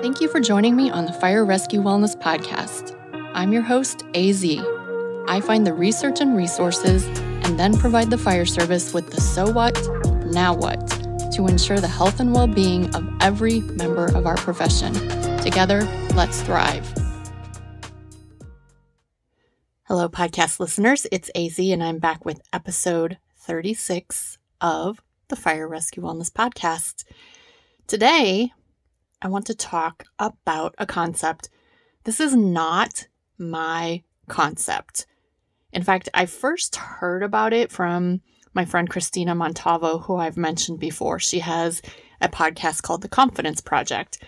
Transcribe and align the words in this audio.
Thank 0.00 0.20
you 0.20 0.28
for 0.28 0.40
joining 0.40 0.74
me 0.74 0.90
on 0.90 1.04
the 1.04 1.12
Fire 1.12 1.44
Rescue 1.44 1.80
Wellness 1.80 2.16
Podcast. 2.16 2.98
I'm 3.34 3.52
your 3.52 3.62
host, 3.62 4.04
AZ. 4.14 4.42
I 5.28 5.40
find 5.40 5.66
the 5.66 5.74
research 5.74 6.20
and 6.20 6.34
resources 6.34 7.06
and 7.44 7.60
then 7.60 7.76
provide 7.76 8.08
the 8.08 8.16
fire 8.16 8.46
service 8.46 8.94
with 8.94 9.10
the 9.10 9.20
so 9.20 9.52
what, 9.52 9.78
now 10.32 10.54
what 10.54 10.80
to 11.34 11.46
ensure 11.46 11.78
the 11.78 11.88
health 11.88 12.20
and 12.20 12.34
well 12.34 12.46
being 12.46 12.92
of 12.96 13.06
every 13.20 13.60
member 13.60 14.06
of 14.16 14.26
our 14.26 14.36
profession. 14.36 14.94
Together, 15.38 15.82
let's 16.14 16.40
thrive. 16.40 16.90
Hello, 19.84 20.08
podcast 20.08 20.58
listeners. 20.58 21.06
It's 21.12 21.30
AZ, 21.34 21.58
and 21.58 21.84
I'm 21.84 21.98
back 21.98 22.24
with 22.24 22.40
episode 22.52 23.18
36 23.36 24.38
of 24.60 25.02
the 25.28 25.36
Fire 25.36 25.68
Rescue 25.68 26.02
Wellness 26.02 26.32
Podcast. 26.32 27.04
Today, 27.86 28.52
I 29.22 29.28
want 29.28 29.46
to 29.46 29.54
talk 29.54 30.04
about 30.18 30.74
a 30.78 30.86
concept. 30.86 31.48
This 32.02 32.18
is 32.18 32.34
not 32.34 33.06
my 33.38 34.02
concept. 34.26 35.06
In 35.72 35.84
fact, 35.84 36.08
I 36.12 36.26
first 36.26 36.74
heard 36.74 37.22
about 37.22 37.52
it 37.52 37.70
from 37.70 38.20
my 38.52 38.64
friend 38.64 38.90
Christina 38.90 39.34
Montalvo, 39.34 39.98
who 40.00 40.16
I've 40.16 40.36
mentioned 40.36 40.80
before. 40.80 41.20
She 41.20 41.38
has 41.38 41.80
a 42.20 42.28
podcast 42.28 42.82
called 42.82 43.02
The 43.02 43.08
Confidence 43.08 43.60
Project. 43.60 44.18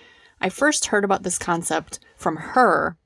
I 0.41 0.49
first 0.49 0.87
heard 0.87 1.05
about 1.05 1.25
this 1.25 1.39
concept 1.39 1.99
from 2.17 2.37
her, 2.37 2.97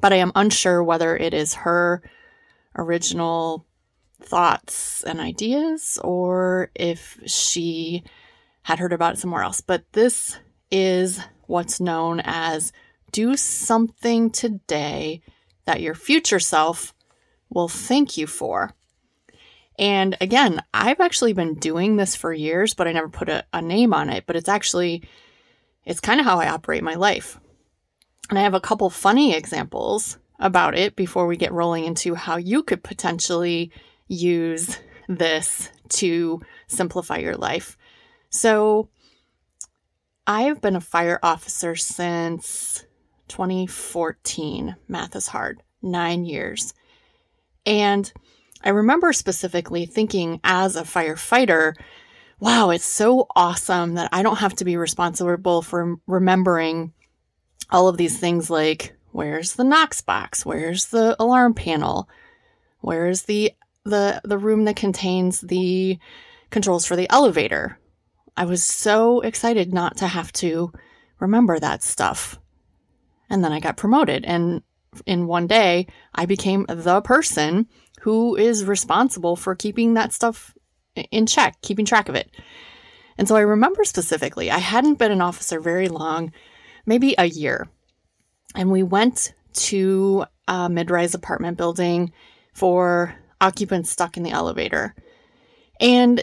but 0.00 0.12
I 0.12 0.16
am 0.16 0.32
unsure 0.36 0.82
whether 0.82 1.16
it 1.16 1.34
is 1.34 1.54
her 1.54 2.02
original 2.76 3.66
thoughts 4.22 5.02
and 5.02 5.20
ideas 5.20 5.98
or 6.04 6.70
if 6.74 7.18
she 7.26 8.04
had 8.62 8.78
heard 8.78 8.92
about 8.92 9.14
it 9.14 9.18
somewhere 9.18 9.42
else. 9.42 9.60
But 9.60 9.84
this 9.92 10.38
is 10.70 11.20
what's 11.46 11.80
known 11.80 12.20
as 12.24 12.72
do 13.12 13.36
something 13.36 14.30
today 14.30 15.22
that 15.66 15.80
your 15.80 15.94
future 15.94 16.40
self 16.40 16.94
will 17.48 17.68
thank 17.68 18.16
you 18.16 18.26
for. 18.26 18.72
And 19.78 20.16
again, 20.20 20.62
I've 20.72 21.00
actually 21.00 21.32
been 21.32 21.54
doing 21.54 21.96
this 21.96 22.14
for 22.14 22.32
years, 22.32 22.74
but 22.74 22.86
I 22.86 22.92
never 22.92 23.08
put 23.08 23.28
a, 23.28 23.44
a 23.52 23.60
name 23.60 23.92
on 23.92 24.10
it. 24.10 24.24
But 24.26 24.36
it's 24.36 24.48
actually, 24.48 25.02
it's 25.84 26.00
kind 26.00 26.20
of 26.20 26.26
how 26.26 26.38
I 26.38 26.48
operate 26.48 26.82
my 26.82 26.94
life. 26.94 27.38
And 28.30 28.38
I 28.38 28.42
have 28.42 28.54
a 28.54 28.60
couple 28.60 28.88
funny 28.90 29.34
examples 29.34 30.18
about 30.38 30.76
it 30.76 30.96
before 30.96 31.26
we 31.26 31.36
get 31.36 31.52
rolling 31.52 31.84
into 31.84 32.14
how 32.14 32.36
you 32.36 32.62
could 32.62 32.82
potentially 32.82 33.70
use 34.08 34.78
this 35.08 35.70
to 35.88 36.40
simplify 36.66 37.18
your 37.18 37.36
life. 37.36 37.76
So, 38.30 38.88
I've 40.26 40.62
been 40.62 40.76
a 40.76 40.80
fire 40.80 41.18
officer 41.22 41.76
since 41.76 42.86
2014. 43.28 44.76
Math 44.88 45.16
is 45.16 45.28
hard. 45.28 45.62
Nine 45.82 46.24
years. 46.24 46.72
And 47.66 48.10
I 48.62 48.70
remember 48.70 49.12
specifically 49.12 49.84
thinking 49.84 50.40
as 50.42 50.76
a 50.76 50.82
firefighter, 50.82 51.74
wow, 52.40 52.70
it's 52.70 52.86
so 52.86 53.26
awesome 53.36 53.94
that 53.94 54.08
I 54.12 54.22
don't 54.22 54.38
have 54.38 54.54
to 54.56 54.64
be 54.64 54.78
responsible 54.78 55.60
for 55.60 55.96
remembering 56.06 56.94
all 57.70 57.88
of 57.88 57.98
these 57.98 58.18
things 58.18 58.48
like 58.48 58.96
where's 59.12 59.54
the 59.54 59.64
Knox 59.64 60.00
box? 60.00 60.46
Where's 60.46 60.86
the 60.86 61.16
alarm 61.20 61.52
panel? 61.52 62.08
Where's 62.80 63.22
the 63.22 63.52
the 63.84 64.22
the 64.24 64.38
room 64.38 64.64
that 64.64 64.76
contains 64.76 65.42
the 65.42 65.98
controls 66.48 66.86
for 66.86 66.96
the 66.96 67.10
elevator? 67.10 67.78
I 68.36 68.44
was 68.44 68.64
so 68.64 69.20
excited 69.20 69.72
not 69.72 69.96
to 69.98 70.06
have 70.06 70.32
to 70.34 70.72
remember 71.20 71.58
that 71.58 71.82
stuff. 71.82 72.38
And 73.30 73.44
then 73.44 73.52
I 73.52 73.60
got 73.60 73.76
promoted. 73.76 74.24
And 74.24 74.62
in 75.06 75.26
one 75.26 75.46
day, 75.46 75.86
I 76.14 76.26
became 76.26 76.66
the 76.68 77.00
person 77.00 77.68
who 78.00 78.36
is 78.36 78.64
responsible 78.64 79.36
for 79.36 79.54
keeping 79.54 79.94
that 79.94 80.12
stuff 80.12 80.54
in 81.10 81.26
check, 81.26 81.60
keeping 81.62 81.84
track 81.84 82.08
of 82.08 82.14
it. 82.14 82.30
And 83.16 83.28
so 83.28 83.36
I 83.36 83.40
remember 83.40 83.84
specifically, 83.84 84.50
I 84.50 84.58
hadn't 84.58 84.98
been 84.98 85.12
an 85.12 85.20
officer 85.20 85.60
very 85.60 85.88
long, 85.88 86.32
maybe 86.84 87.14
a 87.16 87.26
year. 87.26 87.68
And 88.54 88.70
we 88.70 88.82
went 88.82 89.32
to 89.54 90.24
a 90.48 90.68
mid 90.68 90.90
rise 90.90 91.14
apartment 91.14 91.56
building 91.56 92.12
for 92.52 93.14
occupants 93.40 93.90
stuck 93.90 94.16
in 94.16 94.22
the 94.22 94.30
elevator. 94.30 94.94
And 95.80 96.22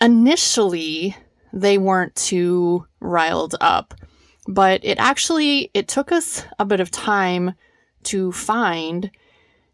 initially, 0.00 1.16
they 1.56 1.78
weren't 1.78 2.14
too 2.14 2.86
riled 3.00 3.56
up. 3.60 3.94
But 4.46 4.84
it 4.84 4.98
actually 4.98 5.70
it 5.74 5.88
took 5.88 6.12
us 6.12 6.44
a 6.58 6.64
bit 6.64 6.80
of 6.80 6.90
time 6.90 7.54
to 8.04 8.30
find 8.30 9.10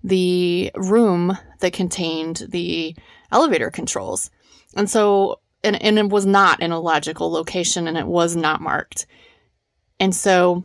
the 0.03 0.71
room 0.77 1.37
that 1.61 1.73
contained 1.73 2.45
the 2.49 2.97
elevator 3.31 3.71
controls. 3.71 4.31
And 4.75 4.89
so 4.89 5.41
and, 5.65 5.81
and 5.83 5.99
it 5.99 6.09
was 6.09 6.25
not 6.25 6.61
in 6.61 6.73
a 6.73 6.81
logical 6.81 7.31
location 7.31 7.87
and 7.87 7.99
it 7.99 8.07
was 8.07 8.35
not 8.35 8.61
marked. 8.61 9.07
And 10.01 10.15
so 10.15 10.65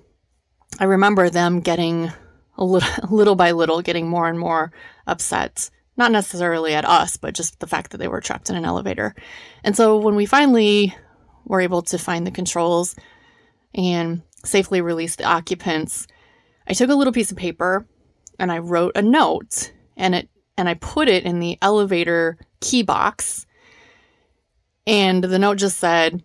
I 0.79 0.85
remember 0.85 1.29
them 1.29 1.59
getting 1.59 2.11
a 2.57 2.63
little, 2.63 3.09
little 3.16 3.35
by 3.35 3.51
little 3.51 3.81
getting 3.81 4.07
more 4.07 4.27
and 4.27 4.39
more 4.39 4.72
upset 5.07 5.69
not 5.97 6.11
necessarily 6.11 6.75
at 6.75 6.85
us, 6.85 7.17
but 7.17 7.33
just 7.33 7.59
the 7.59 7.67
fact 7.67 7.91
that 7.91 7.97
they 7.97 8.07
were 8.07 8.22
trapped 8.22 8.50
in 8.50 8.56
an 8.56 8.66
elevator. 8.66 9.16
And 9.63 9.75
so 9.75 9.97
when 9.97 10.16
we 10.16 10.27
finally 10.27 10.95
were 11.47 11.62
able 11.62 11.81
to 11.81 11.97
find 11.97 12.25
the 12.25 12.31
controls 12.31 12.96
and 13.74 14.22
safely 14.44 14.81
release 14.81 15.16
the 15.16 15.24
occupants, 15.24 16.08
I 16.68 16.74
took 16.74 16.90
a 16.90 16.96
little 16.96 17.13
piece 17.13 17.31
of 17.31 17.38
paper 17.38 17.88
and 18.40 18.52
I 18.52 18.59
wrote 18.59 18.96
a 18.96 19.02
note 19.02 19.72
and 19.96 20.13
it 20.13 20.30
and 20.57 20.68
I 20.68 20.74
put 20.74 21.07
it 21.07 21.24
in 21.24 21.40
the 21.40 21.57
elevator 21.62 22.38
key 22.62 22.81
box. 22.81 23.46
And 24.88 25.24
the 25.24 25.38
note 25.38 25.57
just 25.57 25.78
said, 25.78 26.24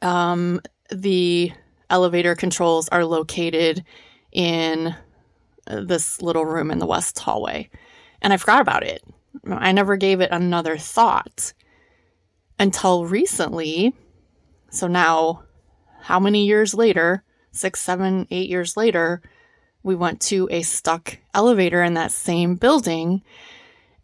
um, 0.00 0.60
the 0.90 1.52
elevator 1.90 2.34
controls 2.34 2.88
are 2.88 3.04
located 3.04 3.84
in 4.32 4.94
this 5.66 6.22
little 6.22 6.46
room 6.46 6.70
in 6.70 6.78
the 6.78 6.86
west 6.86 7.18
hallway. 7.18 7.68
And 8.22 8.32
I 8.32 8.36
forgot 8.36 8.62
about 8.62 8.82
it. 8.82 9.02
I 9.46 9.72
never 9.72 9.96
gave 9.96 10.20
it 10.20 10.30
another 10.32 10.78
thought 10.78 11.52
until 12.58 13.04
recently. 13.04 13.94
So 14.74 14.88
now, 14.88 15.44
how 16.00 16.18
many 16.18 16.46
years 16.46 16.74
later, 16.74 17.22
six, 17.52 17.80
seven, 17.80 18.26
eight 18.32 18.50
years 18.50 18.76
later, 18.76 19.22
we 19.84 19.94
went 19.94 20.20
to 20.22 20.48
a 20.50 20.62
stuck 20.62 21.16
elevator 21.32 21.80
in 21.80 21.94
that 21.94 22.10
same 22.10 22.56
building. 22.56 23.22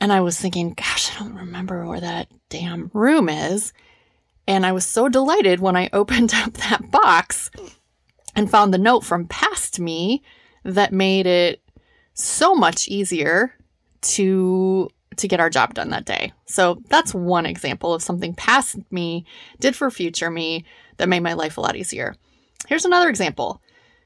And 0.00 0.12
I 0.12 0.20
was 0.20 0.38
thinking, 0.38 0.74
gosh, 0.74 1.10
I 1.10 1.18
don't 1.18 1.34
remember 1.34 1.84
where 1.86 2.00
that 2.00 2.28
damn 2.50 2.88
room 2.94 3.28
is. 3.28 3.72
And 4.46 4.64
I 4.64 4.70
was 4.70 4.86
so 4.86 5.08
delighted 5.08 5.58
when 5.58 5.74
I 5.74 5.90
opened 5.92 6.32
up 6.34 6.52
that 6.52 6.88
box 6.92 7.50
and 8.36 8.48
found 8.48 8.72
the 8.72 8.78
note 8.78 9.00
from 9.04 9.26
past 9.26 9.80
me 9.80 10.22
that 10.62 10.92
made 10.92 11.26
it 11.26 11.60
so 12.14 12.54
much 12.54 12.86
easier 12.86 13.54
to 14.02 14.88
to 15.16 15.28
get 15.28 15.40
our 15.40 15.50
job 15.50 15.74
done 15.74 15.90
that 15.90 16.06
day. 16.06 16.32
So 16.46 16.82
that's 16.88 17.14
one 17.14 17.46
example 17.46 17.92
of 17.92 18.02
something 18.02 18.34
past 18.34 18.78
me 18.90 19.26
did 19.58 19.74
for 19.76 19.90
future 19.90 20.30
me 20.30 20.64
that 20.96 21.08
made 21.08 21.20
my 21.20 21.32
life 21.32 21.56
a 21.56 21.60
lot 21.60 21.76
easier. 21.76 22.14
Here's 22.68 22.84
another 22.84 23.08
example. 23.08 23.60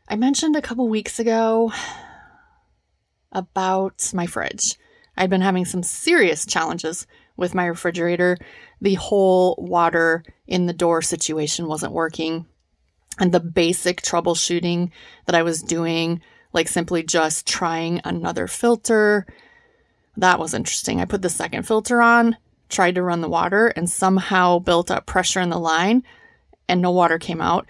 I 0.08 0.16
mentioned 0.16 0.56
a 0.56 0.62
couple 0.62 0.88
weeks 0.88 1.18
ago 1.18 1.72
about 3.32 4.10
my 4.14 4.26
fridge. 4.26 4.76
I'd 5.16 5.30
been 5.30 5.40
having 5.40 5.64
some 5.64 5.82
serious 5.82 6.46
challenges 6.46 7.06
with 7.36 7.54
my 7.54 7.66
refrigerator. 7.66 8.36
The 8.80 8.94
whole 8.94 9.56
water 9.58 10.24
in 10.46 10.66
the 10.66 10.72
door 10.72 11.02
situation 11.02 11.66
wasn't 11.66 11.92
working. 11.92 12.46
And 13.18 13.32
the 13.32 13.40
basic 13.40 14.02
troubleshooting 14.02 14.90
that 15.26 15.36
I 15.36 15.42
was 15.42 15.62
doing, 15.62 16.20
like 16.52 16.68
simply 16.68 17.02
just 17.02 17.46
trying 17.46 18.00
another 18.04 18.46
filter, 18.46 19.26
that 20.16 20.38
was 20.38 20.54
interesting. 20.54 21.00
I 21.00 21.04
put 21.04 21.22
the 21.22 21.28
second 21.28 21.64
filter 21.64 22.00
on, 22.00 22.36
tried 22.68 22.94
to 22.96 23.02
run 23.02 23.20
the 23.20 23.28
water, 23.28 23.68
and 23.68 23.88
somehow 23.88 24.58
built 24.58 24.90
up 24.90 25.06
pressure 25.06 25.40
in 25.40 25.50
the 25.50 25.58
line, 25.58 26.02
and 26.68 26.80
no 26.80 26.90
water 26.90 27.18
came 27.18 27.40
out. 27.40 27.66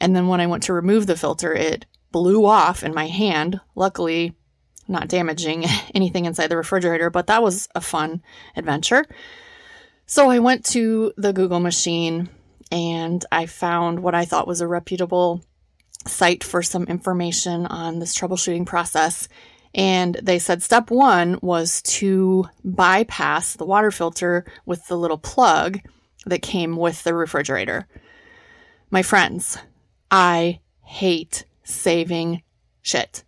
And 0.00 0.16
then 0.16 0.26
when 0.26 0.40
I 0.40 0.46
went 0.46 0.64
to 0.64 0.72
remove 0.72 1.06
the 1.06 1.16
filter, 1.16 1.54
it 1.54 1.86
blew 2.10 2.44
off 2.44 2.82
in 2.82 2.94
my 2.94 3.06
hand. 3.06 3.60
Luckily, 3.74 4.34
not 4.88 5.08
damaging 5.08 5.64
anything 5.94 6.24
inside 6.24 6.48
the 6.48 6.56
refrigerator, 6.56 7.10
but 7.10 7.26
that 7.26 7.42
was 7.42 7.68
a 7.74 7.80
fun 7.80 8.22
adventure. 8.56 9.04
So 10.06 10.30
I 10.30 10.40
went 10.40 10.64
to 10.66 11.12
the 11.16 11.32
Google 11.32 11.60
machine 11.60 12.28
and 12.70 13.24
I 13.30 13.46
found 13.46 14.00
what 14.00 14.14
I 14.14 14.24
thought 14.24 14.48
was 14.48 14.60
a 14.60 14.66
reputable 14.66 15.42
site 16.06 16.42
for 16.42 16.62
some 16.62 16.84
information 16.84 17.66
on 17.66 17.98
this 17.98 18.16
troubleshooting 18.16 18.66
process. 18.66 19.28
And 19.74 20.18
they 20.22 20.38
said 20.38 20.62
step 20.62 20.90
one 20.90 21.38
was 21.40 21.80
to 21.82 22.46
bypass 22.62 23.54
the 23.54 23.64
water 23.64 23.90
filter 23.90 24.44
with 24.66 24.86
the 24.86 24.96
little 24.96 25.18
plug 25.18 25.80
that 26.26 26.42
came 26.42 26.76
with 26.76 27.02
the 27.04 27.14
refrigerator. 27.14 27.88
My 28.90 29.02
friends, 29.02 29.58
I 30.10 30.60
hate 30.82 31.46
saving 31.64 32.42
shit. 32.82 33.24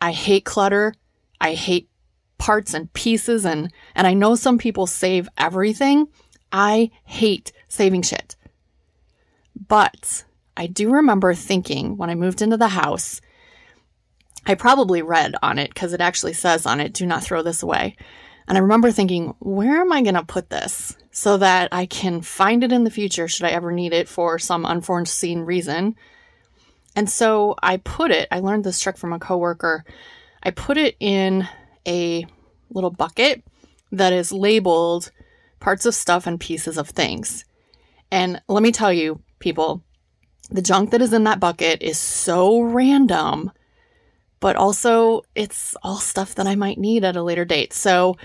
I 0.00 0.12
hate 0.12 0.44
clutter. 0.44 0.94
I 1.40 1.54
hate 1.54 1.88
parts 2.38 2.74
and 2.74 2.92
pieces 2.92 3.44
and 3.44 3.72
and 3.94 4.06
I 4.06 4.14
know 4.14 4.34
some 4.34 4.58
people 4.58 4.86
save 4.86 5.28
everything. 5.36 6.06
I 6.52 6.90
hate 7.04 7.52
saving 7.68 8.02
shit. 8.02 8.36
But 9.68 10.24
I 10.56 10.66
do 10.66 10.90
remember 10.90 11.34
thinking 11.34 11.96
when 11.96 12.10
I 12.10 12.14
moved 12.14 12.42
into 12.42 12.56
the 12.56 12.68
house, 12.68 13.20
I 14.46 14.54
probably 14.54 15.02
read 15.02 15.34
on 15.42 15.58
it 15.58 15.72
because 15.72 15.92
it 15.92 16.00
actually 16.00 16.34
says 16.34 16.66
on 16.66 16.80
it, 16.80 16.92
do 16.92 17.06
not 17.06 17.22
throw 17.22 17.42
this 17.42 17.62
away. 17.62 17.96
And 18.46 18.58
I 18.58 18.60
remember 18.60 18.90
thinking, 18.90 19.34
where 19.38 19.80
am 19.80 19.92
I 19.92 20.02
going 20.02 20.14
to 20.14 20.24
put 20.24 20.50
this 20.50 20.96
so 21.10 21.38
that 21.38 21.68
I 21.72 21.86
can 21.86 22.20
find 22.20 22.62
it 22.62 22.72
in 22.72 22.84
the 22.84 22.90
future 22.90 23.26
should 23.26 23.46
I 23.46 23.50
ever 23.50 23.72
need 23.72 23.92
it 23.92 24.08
for 24.08 24.38
some 24.38 24.66
unforeseen 24.66 25.40
reason? 25.40 25.96
And 26.94 27.08
so 27.08 27.54
I 27.62 27.78
put 27.78 28.10
it, 28.10 28.28
I 28.30 28.40
learned 28.40 28.64
this 28.64 28.80
trick 28.80 28.98
from 28.98 29.12
a 29.12 29.18
coworker. 29.18 29.84
I 30.42 30.50
put 30.50 30.76
it 30.76 30.96
in 31.00 31.48
a 31.86 32.26
little 32.70 32.90
bucket 32.90 33.42
that 33.92 34.12
is 34.12 34.32
labeled 34.32 35.10
parts 35.58 35.86
of 35.86 35.94
stuff 35.94 36.26
and 36.26 36.38
pieces 36.38 36.76
of 36.76 36.90
things. 36.90 37.44
And 38.10 38.40
let 38.48 38.62
me 38.62 38.70
tell 38.70 38.92
you, 38.92 39.22
people, 39.38 39.82
the 40.50 40.62
junk 40.62 40.90
that 40.90 41.00
is 41.00 41.12
in 41.12 41.24
that 41.24 41.40
bucket 41.40 41.82
is 41.82 41.98
so 41.98 42.60
random 42.60 43.50
but 44.44 44.56
also 44.56 45.22
it's 45.34 45.74
all 45.82 45.96
stuff 45.96 46.34
that 46.34 46.46
I 46.46 46.54
might 46.54 46.76
need 46.76 47.02
at 47.02 47.16
a 47.16 47.22
later 47.22 47.46
date. 47.46 47.72
So 47.72 48.18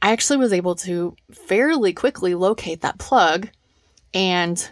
I 0.00 0.12
actually 0.12 0.38
was 0.38 0.54
able 0.54 0.74
to 0.76 1.14
fairly 1.30 1.92
quickly 1.92 2.34
locate 2.34 2.80
that 2.80 2.96
plug 2.96 3.50
and 4.14 4.66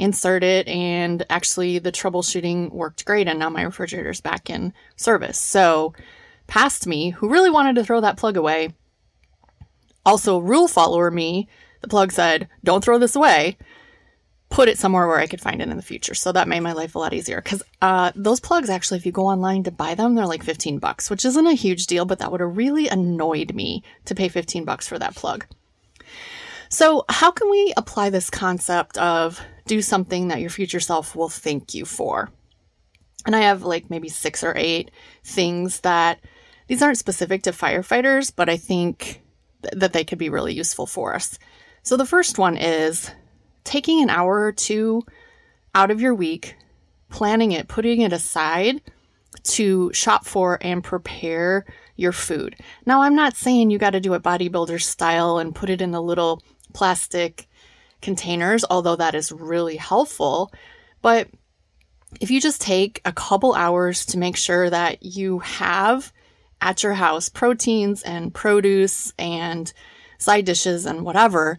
insert 0.00 0.42
it 0.42 0.66
and 0.66 1.24
actually 1.30 1.78
the 1.78 1.92
troubleshooting 1.92 2.72
worked 2.72 3.04
great 3.04 3.28
and 3.28 3.38
now 3.38 3.48
my 3.48 3.62
refrigerator's 3.62 4.20
back 4.20 4.50
in 4.50 4.72
service. 4.96 5.38
So 5.38 5.94
past 6.48 6.84
me, 6.84 7.10
who 7.10 7.30
really 7.30 7.50
wanted 7.50 7.76
to 7.76 7.84
throw 7.84 8.00
that 8.00 8.16
plug 8.16 8.36
away, 8.36 8.70
also 10.04 10.40
rule 10.40 10.66
follower 10.66 11.12
me, 11.12 11.46
the 11.80 11.86
plug 11.86 12.10
said, 12.10 12.48
"Don't 12.64 12.82
throw 12.82 12.98
this 12.98 13.14
away." 13.14 13.56
Put 14.50 14.68
it 14.68 14.78
somewhere 14.78 15.06
where 15.06 15.20
I 15.20 15.28
could 15.28 15.40
find 15.40 15.62
it 15.62 15.68
in 15.68 15.76
the 15.76 15.82
future. 15.82 16.14
So 16.14 16.32
that 16.32 16.48
made 16.48 16.60
my 16.60 16.72
life 16.72 16.96
a 16.96 16.98
lot 16.98 17.14
easier. 17.14 17.40
Because 17.40 17.62
uh, 17.80 18.10
those 18.16 18.40
plugs, 18.40 18.68
actually, 18.68 18.98
if 18.98 19.06
you 19.06 19.12
go 19.12 19.26
online 19.26 19.62
to 19.62 19.70
buy 19.70 19.94
them, 19.94 20.14
they're 20.14 20.26
like 20.26 20.42
15 20.42 20.78
bucks, 20.78 21.08
which 21.08 21.24
isn't 21.24 21.46
a 21.46 21.54
huge 21.54 21.86
deal, 21.86 22.04
but 22.04 22.18
that 22.18 22.32
would 22.32 22.40
have 22.40 22.56
really 22.56 22.88
annoyed 22.88 23.54
me 23.54 23.84
to 24.04 24.14
pay 24.14 24.28
15 24.28 24.64
bucks 24.64 24.88
for 24.88 24.98
that 24.98 25.14
plug. 25.14 25.46
So, 26.68 27.04
how 27.08 27.30
can 27.30 27.50
we 27.50 27.72
apply 27.76 28.10
this 28.10 28.30
concept 28.30 28.98
of 28.98 29.40
do 29.66 29.80
something 29.82 30.28
that 30.28 30.40
your 30.40 30.50
future 30.50 30.80
self 30.80 31.16
will 31.16 31.28
thank 31.28 31.74
you 31.74 31.84
for? 31.84 32.30
And 33.26 33.34
I 33.34 33.40
have 33.40 33.62
like 33.62 33.90
maybe 33.90 34.08
six 34.08 34.42
or 34.44 34.54
eight 34.56 34.90
things 35.24 35.80
that 35.80 36.20
these 36.68 36.82
aren't 36.82 36.98
specific 36.98 37.42
to 37.44 37.52
firefighters, 37.52 38.32
but 38.34 38.48
I 38.48 38.56
think 38.56 39.20
th- 39.62 39.74
that 39.76 39.92
they 39.92 40.04
could 40.04 40.18
be 40.18 40.28
really 40.28 40.54
useful 40.54 40.86
for 40.86 41.14
us. 41.14 41.38
So, 41.82 41.96
the 41.96 42.06
first 42.06 42.38
one 42.38 42.56
is 42.56 43.10
taking 43.64 44.02
an 44.02 44.10
hour 44.10 44.40
or 44.42 44.52
two 44.52 45.02
out 45.74 45.90
of 45.90 46.00
your 46.00 46.14
week, 46.14 46.56
planning 47.08 47.52
it, 47.52 47.68
putting 47.68 48.00
it 48.00 48.12
aside 48.12 48.80
to 49.42 49.92
shop 49.92 50.26
for 50.26 50.58
and 50.60 50.82
prepare 50.82 51.64
your 51.96 52.12
food. 52.12 52.56
Now, 52.86 53.02
I'm 53.02 53.14
not 53.14 53.36
saying 53.36 53.70
you 53.70 53.78
got 53.78 53.90
to 53.90 54.00
do 54.00 54.14
it 54.14 54.22
bodybuilder 54.22 54.82
style 54.82 55.38
and 55.38 55.54
put 55.54 55.70
it 55.70 55.82
in 55.82 55.90
the 55.90 56.02
little 56.02 56.42
plastic 56.72 57.46
containers, 58.00 58.64
although 58.68 58.96
that 58.96 59.14
is 59.14 59.30
really 59.30 59.76
helpful. 59.76 60.52
But 61.02 61.28
if 62.20 62.30
you 62.30 62.40
just 62.40 62.60
take 62.60 63.00
a 63.04 63.12
couple 63.12 63.54
hours 63.54 64.06
to 64.06 64.18
make 64.18 64.36
sure 64.36 64.68
that 64.68 65.02
you 65.02 65.40
have 65.40 66.12
at 66.60 66.82
your 66.82 66.94
house 66.94 67.28
proteins 67.28 68.02
and 68.02 68.34
produce 68.34 69.12
and 69.18 69.72
side 70.18 70.44
dishes 70.44 70.86
and 70.86 71.04
whatever, 71.04 71.58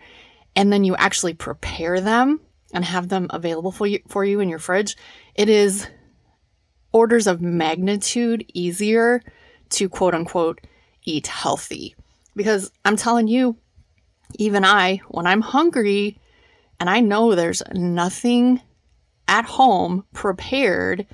and 0.55 0.71
then 0.71 0.83
you 0.83 0.95
actually 0.95 1.33
prepare 1.33 2.01
them 2.01 2.41
and 2.73 2.85
have 2.85 3.09
them 3.09 3.27
available 3.29 3.71
for 3.71 3.87
you, 3.87 3.99
for 4.07 4.23
you 4.23 4.39
in 4.39 4.49
your 4.49 4.59
fridge, 4.59 4.95
it 5.35 5.49
is 5.49 5.87
orders 6.91 7.27
of 7.27 7.41
magnitude 7.41 8.45
easier 8.53 9.21
to 9.69 9.89
quote 9.89 10.13
unquote 10.13 10.61
eat 11.03 11.27
healthy. 11.27 11.95
Because 12.35 12.71
I'm 12.85 12.95
telling 12.95 13.27
you, 13.27 13.57
even 14.35 14.63
I, 14.63 15.01
when 15.09 15.27
I'm 15.27 15.41
hungry 15.41 16.19
and 16.79 16.89
I 16.89 17.01
know 17.01 17.35
there's 17.35 17.63
nothing 17.73 18.61
at 19.27 19.45
home 19.45 20.05
prepared, 20.13 21.05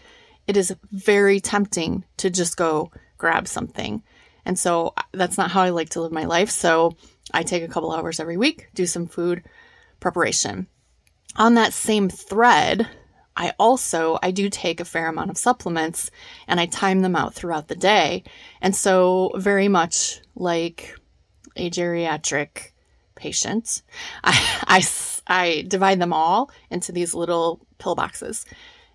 it 0.47 0.57
is 0.57 0.75
very 0.91 1.39
tempting 1.39 2.05
to 2.17 2.29
just 2.29 2.57
go 2.57 2.91
grab 3.17 3.47
something. 3.47 4.03
And 4.45 4.57
so 4.57 4.93
uh, 4.95 5.03
that's 5.11 5.37
not 5.37 5.51
how 5.51 5.61
I 5.61 5.69
like 5.69 5.89
to 5.89 6.01
live 6.01 6.11
my 6.11 6.23
life. 6.23 6.49
So 6.49 6.95
I 7.33 7.43
take 7.43 7.63
a 7.63 7.67
couple 7.67 7.91
hours 7.91 8.19
every 8.19 8.37
week, 8.37 8.69
do 8.73 8.85
some 8.85 9.07
food 9.07 9.43
preparation. 9.99 10.67
On 11.35 11.55
that 11.55 11.73
same 11.73 12.09
thread, 12.09 12.87
I 13.35 13.53
also 13.59 14.17
I 14.23 14.31
do 14.31 14.49
take 14.49 14.79
a 14.79 14.85
fair 14.85 15.07
amount 15.07 15.29
of 15.29 15.37
supplements 15.37 16.09
and 16.47 16.59
I 16.59 16.65
time 16.65 17.01
them 17.01 17.15
out 17.15 17.35
throughout 17.35 17.67
the 17.67 17.75
day. 17.75 18.23
And 18.61 18.75
so 18.75 19.31
very 19.35 19.67
much 19.67 20.21
like 20.35 20.95
a 21.55 21.69
geriatric 21.69 22.71
patient, 23.15 23.83
I, 24.23 24.63
I, 24.67 24.87
I 25.27 25.65
divide 25.67 25.99
them 25.99 26.13
all 26.13 26.49
into 26.71 26.91
these 26.91 27.13
little 27.13 27.65
pill 27.77 27.95
boxes. 27.95 28.45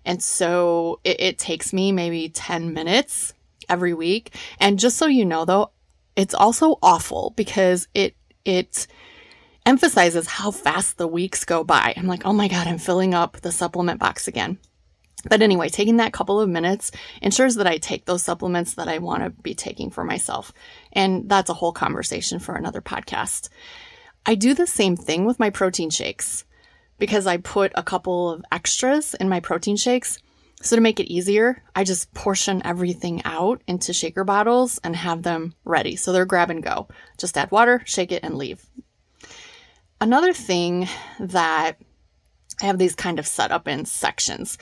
And 0.05 0.21
so 0.21 0.99
it, 1.05 1.21
it 1.21 1.37
takes 1.39 1.71
me 1.71 1.93
maybe 1.93 2.27
10 2.27 2.73
minutes 2.73 3.33
every 3.69 3.93
week. 3.93 4.35
And 4.59 4.77
just 4.77 4.97
so 4.97 5.05
you 5.05 5.25
know 5.25 5.45
though, 5.45 5.71
it's 6.15 6.33
also 6.33 6.77
awful 6.81 7.33
because 7.35 7.87
it 7.93 8.15
it 8.45 8.87
emphasizes 9.65 10.27
how 10.27 10.51
fast 10.51 10.97
the 10.97 11.07
weeks 11.07 11.45
go 11.45 11.63
by. 11.63 11.93
I'm 11.95 12.07
like, 12.07 12.25
oh 12.25 12.33
my 12.33 12.47
God, 12.47 12.67
I'm 12.67 12.77
filling 12.77 13.13
up 13.13 13.41
the 13.41 13.51
supplement 13.51 13.99
box 13.99 14.27
again. 14.27 14.57
But 15.29 15.41
anyway, 15.41 15.69
taking 15.69 15.97
that 15.97 16.11
couple 16.11 16.41
of 16.41 16.49
minutes 16.49 16.91
ensures 17.21 17.55
that 17.55 17.67
I 17.67 17.77
take 17.77 18.05
those 18.05 18.23
supplements 18.23 18.73
that 18.73 18.89
I 18.89 18.97
want 18.97 19.23
to 19.23 19.29
be 19.29 19.55
taking 19.55 19.89
for 19.89 20.03
myself. 20.03 20.51
And 20.91 21.29
that's 21.29 21.49
a 21.49 21.53
whole 21.53 21.71
conversation 21.71 22.39
for 22.39 22.55
another 22.55 22.81
podcast. 22.81 23.47
I 24.25 24.35
do 24.35 24.53
the 24.53 24.67
same 24.67 24.97
thing 24.97 25.25
with 25.25 25.39
my 25.39 25.49
protein 25.49 25.89
shakes 25.89 26.43
because 26.99 27.25
I 27.25 27.37
put 27.37 27.71
a 27.75 27.83
couple 27.83 28.31
of 28.31 28.45
extras 28.51 29.13
in 29.13 29.29
my 29.29 29.39
protein 29.39 29.77
shakes. 29.77 30.19
So 30.63 30.77
to 30.77 30.81
make 30.81 31.01
it 31.01 31.11
easier, 31.11 31.61
I 31.75 31.83
just 31.83 32.13
portion 32.13 32.65
everything 32.65 33.21
out 33.25 33.61
into 33.67 33.91
shaker 33.91 34.23
bottles 34.23 34.79
and 34.81 34.95
have 34.95 35.21
them 35.21 35.53
ready. 35.65 35.97
So 35.97 36.13
they're 36.13 36.25
grab 36.25 36.49
and 36.49 36.63
go. 36.63 36.87
Just 37.17 37.37
add 37.37 37.51
water, 37.51 37.81
shake 37.85 38.13
it, 38.13 38.23
and 38.23 38.37
leave. 38.37 38.65
Another 39.99 40.31
thing 40.31 40.87
that 41.19 41.77
I 42.61 42.65
have 42.65 42.77
these 42.77 42.95
kind 42.95 43.19
of 43.19 43.27
set 43.27 43.51
up 43.51 43.67
in 43.67 43.83
sections. 43.83 44.57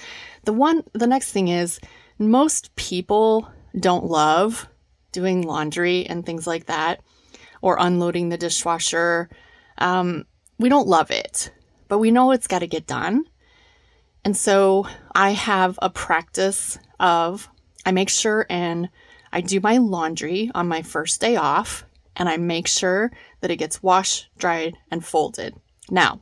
The 0.46 0.53
one, 0.53 0.84
the 0.93 1.05
next 1.05 1.31
thing 1.31 1.50
is 1.50 1.79
most 2.17 2.75
people 2.75 3.48
don't 3.79 4.05
love 4.05 4.67
doing 5.12 5.43
laundry 5.43 6.08
and 6.08 6.25
things 6.25 6.48
like 6.48 6.65
that, 6.65 7.01
or 7.62 7.77
unloading 7.79 8.29
the 8.29 8.38
dishwasher. 8.38 9.29
Um, 9.77 10.25
we 10.58 10.67
don't 10.67 10.88
love 10.88 11.12
it, 11.12 11.51
but 11.88 12.00
we 12.00 12.10
know 12.10 12.31
it's 12.31 12.48
got 12.48 12.60
to 12.60 12.67
get 12.67 12.88
done. 12.88 13.25
And 14.24 14.36
so 14.36 14.88
I 15.13 15.32
have 15.32 15.77
a 15.82 15.89
practice 15.89 16.80
of 17.00 17.50
I 17.86 17.91
make 17.91 18.10
sure 18.10 18.46
and 18.50 18.89
I 19.34 19.41
do 19.41 19.60
my 19.60 19.77
laundry 19.77 20.51
on 20.53 20.68
my 20.68 20.82
first 20.82 21.20
day 21.20 21.36
off 21.36 21.86
and 22.15 22.30
I 22.30 22.38
make 22.38 22.68
sure 22.68 23.12
that 23.41 23.51
it 23.51 23.58
gets 23.58 23.82
washed, 23.82 24.27
dried, 24.38 24.77
and 24.89 25.03
folded. 25.03 25.56
Now, 25.89 26.22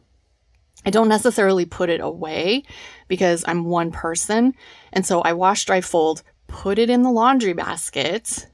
I 0.86 0.92
don't 0.92 1.10
necessarily 1.10 1.66
put 1.66 1.90
it 1.90 2.00
away 2.00 2.64
because 3.08 3.44
I'm 3.48 3.66
one 3.66 3.92
person. 3.92 4.54
And 4.94 5.06
so 5.06 5.22
I 5.22 5.34
wash, 5.34 5.66
dry, 5.66 5.82
fold, 5.82 6.24
put 6.48 6.80
it 6.80 6.90
in 6.90 7.04
the 7.04 7.12
laundry 7.12 7.54
basket. 7.54 8.48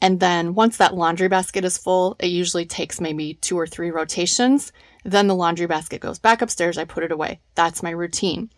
And 0.00 0.18
then 0.18 0.54
once 0.54 0.78
that 0.78 0.94
laundry 0.94 1.28
basket 1.28 1.64
is 1.64 1.78
full, 1.78 2.16
it 2.18 2.26
usually 2.26 2.66
takes 2.66 3.00
maybe 3.00 3.34
two 3.34 3.58
or 3.58 3.66
three 3.66 3.90
rotations. 3.90 4.72
Then 5.04 5.28
the 5.28 5.34
laundry 5.34 5.66
basket 5.66 6.00
goes 6.00 6.18
back 6.18 6.42
upstairs. 6.42 6.76
I 6.76 6.84
put 6.84 7.04
it 7.04 7.12
away. 7.12 7.40
That's 7.54 7.82
my 7.82 7.90
routine. 7.90 8.50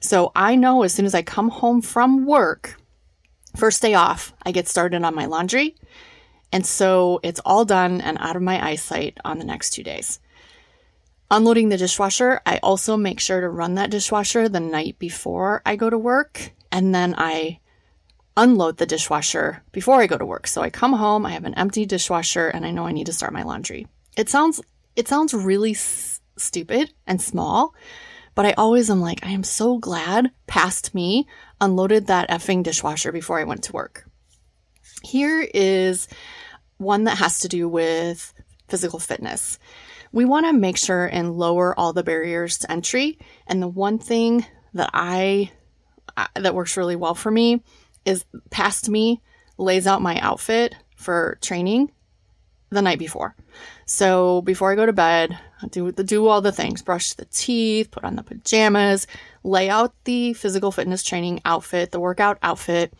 So 0.00 0.32
I 0.34 0.56
know 0.56 0.82
as 0.82 0.92
soon 0.92 1.06
as 1.06 1.14
I 1.14 1.22
come 1.22 1.48
home 1.48 1.82
from 1.82 2.26
work, 2.26 2.80
first 3.56 3.82
day 3.82 3.94
off, 3.94 4.32
I 4.44 4.52
get 4.52 4.68
started 4.68 5.02
on 5.02 5.14
my 5.14 5.26
laundry. 5.26 5.74
And 6.52 6.66
so 6.66 7.20
it's 7.22 7.40
all 7.44 7.64
done 7.64 8.00
and 8.00 8.18
out 8.20 8.36
of 8.36 8.42
my 8.42 8.64
eyesight 8.64 9.18
on 9.24 9.38
the 9.38 9.44
next 9.44 9.70
two 9.70 9.82
days. 9.82 10.20
Unloading 11.30 11.70
the 11.70 11.78
dishwasher, 11.78 12.42
I 12.44 12.58
also 12.62 12.96
make 12.96 13.18
sure 13.18 13.40
to 13.40 13.48
run 13.48 13.76
that 13.76 13.90
dishwasher 13.90 14.48
the 14.48 14.60
night 14.60 14.98
before 14.98 15.62
I 15.64 15.76
go 15.76 15.88
to 15.88 15.96
work. 15.96 16.52
And 16.70 16.94
then 16.94 17.14
I 17.16 17.60
unload 18.36 18.76
the 18.76 18.86
dishwasher 18.86 19.62
before 19.72 20.00
I 20.00 20.06
go 20.06 20.18
to 20.18 20.26
work. 20.26 20.46
So 20.46 20.62
I 20.62 20.70
come 20.70 20.92
home, 20.92 21.24
I 21.24 21.32
have 21.32 21.44
an 21.44 21.54
empty 21.54 21.86
dishwasher, 21.86 22.48
and 22.48 22.66
I 22.66 22.70
know 22.70 22.86
I 22.86 22.92
need 22.92 23.06
to 23.06 23.12
start 23.12 23.32
my 23.32 23.42
laundry. 23.42 23.86
It 24.16 24.28
sounds 24.28 24.60
it 24.94 25.08
sounds 25.08 25.32
really 25.32 25.72
s- 25.72 26.20
stupid 26.36 26.92
and 27.06 27.20
small, 27.20 27.74
But 28.34 28.46
I 28.46 28.52
always 28.52 28.88
am 28.90 29.00
like, 29.00 29.24
I 29.24 29.30
am 29.30 29.44
so 29.44 29.78
glad 29.78 30.30
past 30.46 30.94
me 30.94 31.26
unloaded 31.60 32.06
that 32.06 32.30
effing 32.30 32.62
dishwasher 32.62 33.12
before 33.12 33.38
I 33.38 33.44
went 33.44 33.64
to 33.64 33.72
work. 33.72 34.08
Here 35.02 35.46
is 35.54 36.08
one 36.78 37.04
that 37.04 37.18
has 37.18 37.40
to 37.40 37.48
do 37.48 37.68
with 37.68 38.32
physical 38.68 38.98
fitness. 38.98 39.58
We 40.12 40.24
want 40.24 40.46
to 40.46 40.52
make 40.52 40.76
sure 40.76 41.06
and 41.06 41.36
lower 41.36 41.78
all 41.78 41.92
the 41.92 42.02
barriers 42.02 42.58
to 42.58 42.72
entry. 42.72 43.18
And 43.46 43.62
the 43.62 43.68
one 43.68 43.98
thing 43.98 44.46
that 44.74 44.90
I 44.92 45.50
uh, 46.16 46.26
that 46.34 46.54
works 46.54 46.76
really 46.76 46.96
well 46.96 47.14
for 47.14 47.30
me 47.30 47.62
is 48.04 48.24
past 48.50 48.88
me 48.88 49.22
lays 49.58 49.86
out 49.86 50.02
my 50.02 50.18
outfit 50.20 50.74
for 50.96 51.38
training 51.40 51.90
the 52.70 52.82
night 52.82 52.98
before. 52.98 53.34
So 53.86 54.42
before 54.42 54.72
I 54.72 54.76
go 54.76 54.86
to 54.86 54.92
bed, 54.92 55.38
do 55.70 55.92
do 55.92 56.26
all 56.26 56.40
the 56.40 56.52
things, 56.52 56.82
brush 56.82 57.12
the 57.14 57.26
teeth, 57.26 57.90
put 57.90 58.04
on 58.04 58.16
the 58.16 58.22
pajamas, 58.22 59.06
lay 59.42 59.68
out 59.68 59.94
the 60.04 60.32
physical 60.34 60.72
fitness 60.72 61.02
training 61.02 61.40
outfit, 61.44 61.90
the 61.90 62.00
workout 62.00 62.38
outfit, 62.42 62.92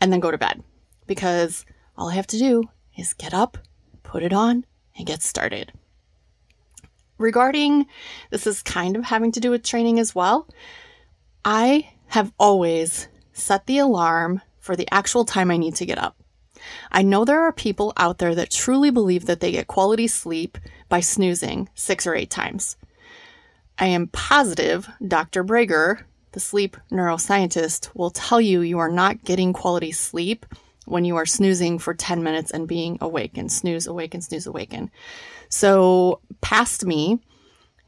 and 0.00 0.12
then 0.12 0.20
go 0.20 0.30
to 0.30 0.38
bed. 0.38 0.62
Because 1.06 1.64
all 1.96 2.10
I 2.10 2.14
have 2.14 2.26
to 2.28 2.38
do 2.38 2.64
is 2.96 3.12
get 3.12 3.34
up, 3.34 3.58
put 4.02 4.22
it 4.22 4.32
on, 4.32 4.64
and 4.96 5.06
get 5.06 5.22
started. 5.22 5.72
Regarding 7.18 7.86
this 8.30 8.46
is 8.46 8.62
kind 8.62 8.96
of 8.96 9.04
having 9.04 9.32
to 9.32 9.40
do 9.40 9.50
with 9.50 9.62
training 9.62 9.98
as 9.98 10.14
well. 10.14 10.48
I 11.44 11.90
have 12.08 12.32
always 12.38 13.08
set 13.32 13.66
the 13.66 13.78
alarm 13.78 14.42
for 14.58 14.76
the 14.76 14.88
actual 14.92 15.24
time 15.24 15.50
I 15.50 15.56
need 15.56 15.74
to 15.76 15.86
get 15.86 15.98
up. 15.98 16.21
I 16.90 17.02
know 17.02 17.24
there 17.24 17.42
are 17.42 17.52
people 17.52 17.92
out 17.96 18.18
there 18.18 18.34
that 18.34 18.50
truly 18.50 18.90
believe 18.90 19.26
that 19.26 19.40
they 19.40 19.52
get 19.52 19.66
quality 19.66 20.06
sleep 20.06 20.58
by 20.88 21.00
snoozing 21.00 21.68
six 21.74 22.06
or 22.06 22.14
eight 22.14 22.30
times. 22.30 22.76
I 23.78 23.86
am 23.86 24.08
positive 24.08 24.88
Dr. 25.06 25.44
Brager, 25.44 26.02
the 26.32 26.40
sleep 26.40 26.76
neuroscientist, 26.90 27.90
will 27.94 28.10
tell 28.10 28.40
you 28.40 28.60
you 28.60 28.78
are 28.78 28.90
not 28.90 29.24
getting 29.24 29.52
quality 29.52 29.92
sleep 29.92 30.46
when 30.84 31.04
you 31.04 31.16
are 31.16 31.26
snoozing 31.26 31.78
for 31.78 31.94
10 31.94 32.22
minutes 32.22 32.50
and 32.50 32.68
being 32.68 32.98
awake 33.00 33.36
and 33.38 33.50
snooze, 33.50 33.86
awaken, 33.86 34.20
snooze, 34.20 34.46
awaken. 34.46 34.90
So, 35.48 36.20
past 36.40 36.84
me 36.84 37.20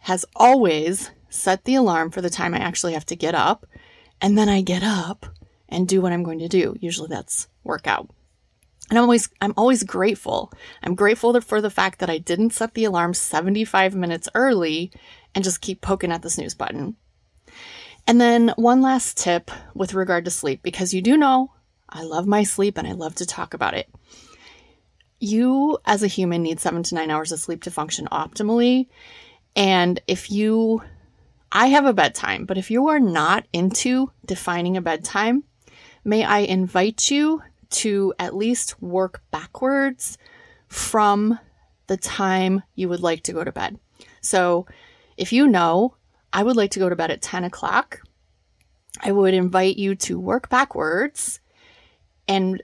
has 0.01 0.25
always 0.37 1.11
set 1.29 1.65
the 1.65 1.75
alarm 1.75 2.11
for 2.11 2.21
the 2.21 2.31
time 2.31 2.55
I 2.55 2.59
actually 2.59 2.93
have 2.93 3.07
to 3.07 3.17
get 3.17 3.35
up, 3.35 3.67
and 4.21 4.39
then 4.39 4.49
I 4.49 4.61
get 4.61 4.83
up 4.83 5.27
and 5.69 5.89
do 5.89 6.01
what 6.01 6.13
I'm 6.13 6.23
going 6.23 6.39
to 6.41 6.49
do. 6.49 6.77
Usually 6.81 7.09
that's 7.09 7.49
workout. 7.65 8.11
And 8.91 8.99
I'm 8.99 9.05
always 9.05 9.29
I'm 9.41 9.55
always 9.57 9.83
grateful. 9.83 10.53
I'm 10.83 10.95
grateful 10.95 11.41
for 11.41 11.61
the 11.61 11.71
fact 11.71 12.01
that 12.01 12.11
I 12.11 12.19
didn't 12.19 12.53
set 12.53 12.75
the 12.75 12.85
alarm 12.85 13.15
75 13.15 13.95
minutes 13.95 14.29
early 14.35 14.93
and 15.35 15.43
just 15.43 15.61
keep 15.61 15.81
poking 15.81 16.13
at 16.13 16.23
the 16.23 16.31
snooze 16.31 16.55
button. 16.55 16.97
And 18.07 18.21
then 18.21 18.53
one 18.57 18.83
last 18.83 19.17
tip 19.17 19.51
with 19.75 19.95
regard 19.95 20.27
to 20.27 20.31
sleep 20.31 20.63
because 20.63 20.93
you 20.93 21.01
do 21.01 21.17
know 21.17 21.53
I 21.89 22.03
love 22.03 22.27
my 22.27 22.43
sleep 22.43 22.77
and 22.77 22.87
I 22.87 22.93
love 22.93 23.15
to 23.17 23.27
talk 23.27 23.55
about 23.55 23.75
it. 23.75 23.89
You 25.19 25.79
as 25.87 26.03
a 26.03 26.09
human 26.09 26.43
need 26.43 26.61
7 26.61 26.83
to 26.83 26.95
9 26.95 27.11
hours 27.11 27.33
of 27.33 27.41
sleep 27.41 27.63
to 27.63 27.71
function 27.71 28.07
optimally. 28.13 28.89
And 29.57 30.01
if 30.07 30.31
you 30.31 30.83
I 31.51 31.69
have 31.69 31.87
a 31.87 31.93
bedtime, 31.93 32.47
but 32.47 32.59
if 32.59 32.71
you 32.71 32.89
are 32.89 32.99
not 32.99 33.47
into 33.53 34.11
defining 34.27 34.77
a 34.77 34.83
bedtime, 34.83 35.45
may 36.05 36.25
I 36.25 36.41
invite 36.41 37.13
you 37.13 37.43
to 37.75 38.15
at 38.19 38.37
least 38.37 38.81
work 38.83 39.23
backwards 39.31 40.19
from 40.69 41.39
the 41.87 41.97
time 41.97 42.63
you 42.75 42.89
would 42.89 43.01
like 43.01 43.23
to 43.25 43.33
go 43.33 43.45
to 43.45 43.53
bed. 43.53 43.79
So 44.21 44.67
if 45.17 45.33
you 45.33 45.47
know 45.47 45.97
I 46.33 46.43
would 46.43 46.57
like 46.57 46.71
to 46.73 46.79
go 46.79 46.89
to 46.89 46.97
bed 46.97 47.11
at 47.11 47.23
10 47.23 47.45
o'clock, 47.45 48.01
I 49.03 49.13
would 49.13 49.35
invite 49.35 49.77
you 49.77 49.95
to 49.97 50.19
work 50.19 50.49
backwards 50.49 51.41
and 52.27 52.63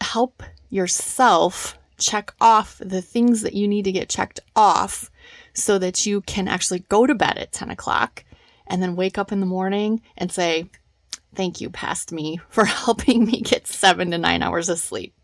help 0.00 0.42
yourself 0.68 1.78
check 1.98 2.34
off 2.40 2.80
the 2.84 3.00
things 3.00 3.42
that 3.42 3.54
you 3.54 3.66
need 3.66 3.84
to 3.84 3.92
get 3.92 4.08
checked 4.08 4.40
off 4.54 5.10
so 5.54 5.78
that 5.78 6.04
you 6.04 6.20
can 6.22 6.48
actually 6.48 6.80
go 6.80 7.06
to 7.06 7.14
bed 7.14 7.38
at 7.38 7.52
10 7.52 7.70
o'clock 7.70 8.24
and 8.66 8.82
then 8.82 8.96
wake 8.96 9.16
up 9.16 9.32
in 9.32 9.40
the 9.40 9.46
morning 9.46 10.02
and 10.16 10.30
say, 10.30 10.68
Thank 11.36 11.60
you, 11.60 11.70
past 11.70 12.12
me, 12.12 12.40
for 12.48 12.64
helping 12.64 13.24
me 13.24 13.40
get 13.42 13.66
seven 13.66 14.10
to 14.10 14.18
nine 14.18 14.42
hours 14.42 14.68
of 14.68 14.78
sleep. 14.78 15.14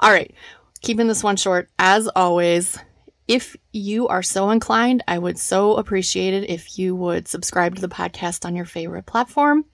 All 0.00 0.10
right, 0.10 0.32
keeping 0.80 1.08
this 1.08 1.24
one 1.24 1.36
short, 1.36 1.68
as 1.78 2.08
always. 2.08 2.78
If 3.26 3.56
you 3.72 4.08
are 4.08 4.22
so 4.22 4.48
inclined, 4.50 5.04
I 5.06 5.18
would 5.18 5.38
so 5.38 5.74
appreciate 5.74 6.32
it 6.32 6.48
if 6.48 6.78
you 6.78 6.96
would 6.96 7.28
subscribe 7.28 7.74
to 7.74 7.82
the 7.82 7.88
podcast 7.88 8.46
on 8.46 8.56
your 8.56 8.64
favorite 8.64 9.04
platform, 9.04 9.66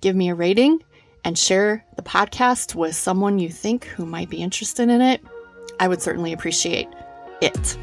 give 0.00 0.16
me 0.16 0.30
a 0.30 0.34
rating, 0.34 0.82
and 1.24 1.38
share 1.38 1.84
the 1.94 2.02
podcast 2.02 2.74
with 2.74 2.96
someone 2.96 3.38
you 3.38 3.48
think 3.48 3.84
who 3.84 4.04
might 4.04 4.30
be 4.30 4.42
interested 4.42 4.88
in 4.88 5.00
it. 5.00 5.22
I 5.78 5.86
would 5.86 6.02
certainly 6.02 6.32
appreciate 6.32 6.88
it. 7.40 7.78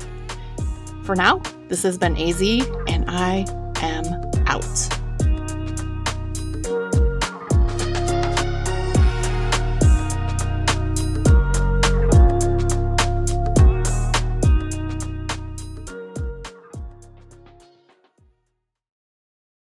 For 1.04 1.16
now, 1.16 1.42
this 1.70 1.84
has 1.84 1.98
been 1.98 2.18
AZ, 2.18 2.42
and 2.88 3.06
I 3.08 3.46
am 3.82 4.06
out. 4.48 4.99